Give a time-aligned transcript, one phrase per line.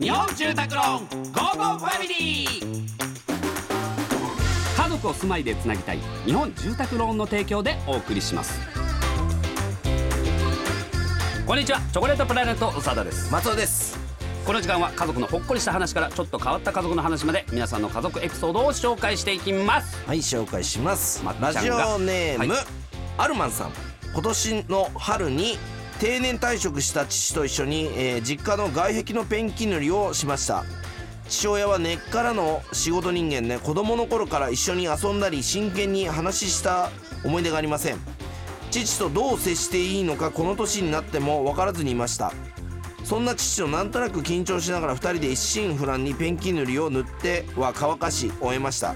[0.00, 2.86] 日本住宅ローンゴーゴーファミリー。
[4.76, 8.58] 家族を住まいでつなぎたい日本住宅ローンの提供でお送りします。
[11.46, 13.30] こんにちはチョコレートプラネット長田です。
[13.30, 13.96] 松尾です。
[14.44, 20.04] この時間は家族のほっこりした話からちょっと変わった家族の話まで皆さんの家族エピソードを紹介していきます。
[20.06, 21.22] はい紹介します。
[21.24, 21.94] まっラジちゃんが。
[21.94, 22.64] オネーム、はい。
[23.18, 23.72] アルマンさん。
[24.12, 25.58] 今年の春に
[25.98, 30.64] 定年退職した父と一緒に、えー実家の外壁のペンキ塗りをしました。
[31.28, 36.90] 父親は根っからの仕事人間で子供の頃から一緒に遊んだり真剣に話した
[37.24, 37.98] 思い出がありません。
[38.70, 42.32] 父とどう接していいのかこの年になっても分からずにいました。
[43.02, 48.94] そんな父となんとなく緊張しながら2人で一心不乱にペンキ塗りを塗っては乾かし終えました。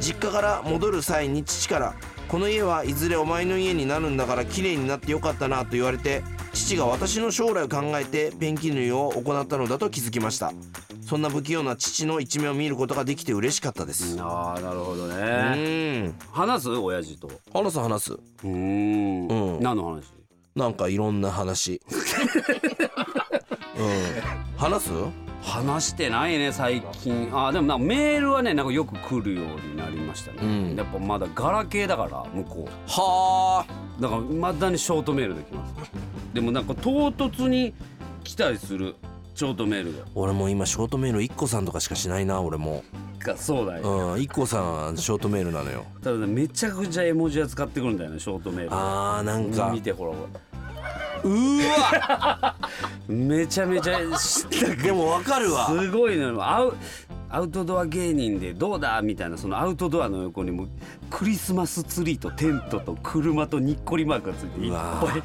[0.00, 1.94] 実家から戻る際に父から
[2.28, 6.22] 「この家はいずれお前の家になるんだから綺麗になってよかったな」と言われて
[6.52, 10.52] 父が私の将来を考えてペンキ塗りを行ったのだと気づきました。
[11.04, 14.16] そんな不器用な父の一面を見ることができて嬉しかったです。
[14.18, 16.70] ああなるほどうね話す？
[16.70, 17.30] 親父と。
[17.52, 18.12] 話す話す。
[18.14, 19.26] うーん。
[19.28, 19.60] うん。
[19.60, 20.04] 何の話？
[20.54, 21.82] なんかいろんな話。
[23.76, 24.56] うん。
[24.56, 24.90] 話す？
[25.42, 27.28] 話してないね最近。
[27.32, 30.76] あーでもなメールはねなんかよく来るようになりましたね、うん。
[30.76, 33.72] やっぱまだガラケーだから向こはあ。
[33.98, 35.74] うだからまだにショートメールできます。
[36.32, 37.74] でもなんか唐突に
[38.24, 38.94] 来たりする
[39.34, 42.84] ショートメールが俺も今ショートメール IKKO さんとかしかしないな俺も。
[43.18, 45.84] がそうだうよ、ん IKKO さんショートメールなのよ。
[46.02, 48.68] ただねめちゃくちゃ絵文字は使ってくるんだよねショートメール。
[48.72, 49.70] あーなんか。
[49.72, 50.26] 見てほらほう
[51.28, 52.40] わ。
[52.40, 52.56] ら
[53.08, 54.46] めちゃめちゃし
[54.82, 55.68] でもわかるわ。
[55.68, 56.42] すごいのよ。
[56.42, 56.74] アウ
[57.28, 60.68] アウトドア芸人でどうだみたいなそのアウトドアの横にも
[61.08, 65.22] クリスマスツリーとテントと車とにっこりマークがついていっぱい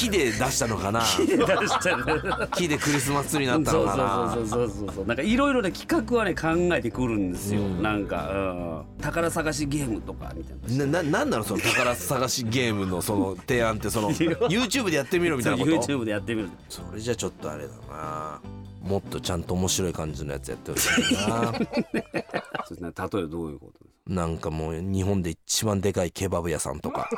[0.00, 1.00] 木で出したのかな？
[1.00, 2.04] 出してる
[2.52, 4.34] 木でクリスマスツリーになったのかな？
[4.34, 7.82] そうそうそうそうそうそうなんかいろいろね企画はね考えてくるんですよ、うん。
[7.82, 10.86] なんか、うん、宝探しゲームとかみたいな。
[10.86, 11.44] なななんなの？
[11.44, 16.50] その宝探しゲームのその提案ってその YouTube でやってみろみたいなこと？YouTube でやってみる。
[16.68, 18.40] それじゃちょっとあれだな。
[18.80, 21.52] もっとちゃんと面白い感じのやつやってほしいな。
[21.92, 22.02] ね。
[22.02, 27.10] 例えばどういうことですなんかもう日本で一番でかいケバブ屋さんとか、か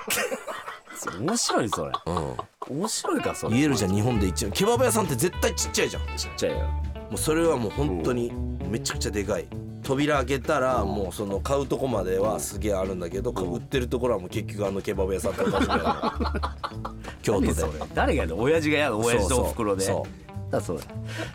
[1.20, 1.92] 面白いそれ。
[2.06, 3.54] うん、面白いかそれ。
[3.54, 4.52] 言えるじゃん日本で一番。
[4.52, 6.02] ケバブ屋さんって絶対ちっちゃいじゃん。
[6.16, 6.58] ちっちゃいよ。
[6.58, 8.32] もうそれはもう本当に
[8.68, 9.46] めちゃくちゃでかい。
[9.82, 15.78] 扉開けたらもうその買うとこまではすげえあるんだけど売ってるところはもう結局あのケバブ屋さんと同じぐらい。
[15.82, 15.92] の
[17.22, 17.54] 京都で。
[17.54, 18.42] それ誰がやるの？
[18.42, 19.00] 親父がやるの？
[19.00, 19.84] 親父とお袋で。
[19.84, 19.94] そう。
[19.96, 20.21] そう
[20.52, 20.84] だそうだ。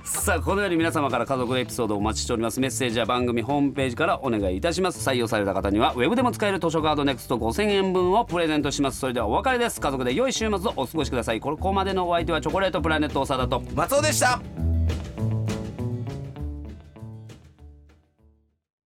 [0.06, 2.60] さあこのように皆様から家族エピソードをお待ちしております。
[2.60, 5.08] メッセージは番組ホームページからお願いいたします。
[5.08, 9.00] 採用された方にはウェブでも使える図書カードネクスト5000円分をプレゼントします。
[9.00, 9.82] それではお別れです。
[9.82, 11.40] 家族で良い週末をお過ごしください。
[11.40, 14.57] ここまでのお相手はチョコレートプラネット長田と松尾でした。